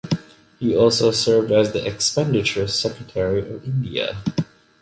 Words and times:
He 0.57 0.75
also 0.75 1.11
served 1.11 1.51
as 1.51 1.73
the 1.73 1.85
Expenditure 1.85 2.67
Secretary 2.67 3.37
of 3.41 3.63
India. 3.63 4.17